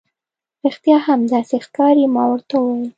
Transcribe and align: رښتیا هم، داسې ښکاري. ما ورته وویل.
رښتیا 0.65 0.97
هم، 1.05 1.19
داسې 1.31 1.55
ښکاري. 1.65 2.05
ما 2.15 2.23
ورته 2.31 2.55
وویل. 2.59 2.87